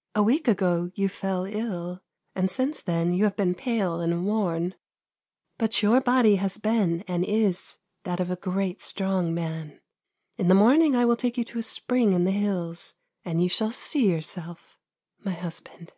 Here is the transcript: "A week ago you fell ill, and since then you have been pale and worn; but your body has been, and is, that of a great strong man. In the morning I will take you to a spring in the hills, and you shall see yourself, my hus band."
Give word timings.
"A 0.14 0.22
week 0.22 0.46
ago 0.46 0.92
you 0.94 1.08
fell 1.08 1.44
ill, 1.44 2.02
and 2.36 2.48
since 2.48 2.80
then 2.80 3.10
you 3.12 3.24
have 3.24 3.34
been 3.34 3.56
pale 3.56 4.00
and 4.00 4.24
worn; 4.24 4.76
but 5.58 5.82
your 5.82 6.00
body 6.00 6.36
has 6.36 6.56
been, 6.56 7.02
and 7.08 7.24
is, 7.24 7.78
that 8.04 8.20
of 8.20 8.30
a 8.30 8.36
great 8.36 8.80
strong 8.80 9.34
man. 9.34 9.80
In 10.36 10.46
the 10.46 10.54
morning 10.54 10.94
I 10.94 11.04
will 11.04 11.16
take 11.16 11.36
you 11.36 11.42
to 11.46 11.58
a 11.58 11.64
spring 11.64 12.12
in 12.12 12.22
the 12.22 12.30
hills, 12.30 12.94
and 13.24 13.42
you 13.42 13.48
shall 13.48 13.72
see 13.72 14.08
yourself, 14.08 14.78
my 15.24 15.32
hus 15.32 15.58
band." 15.58 15.94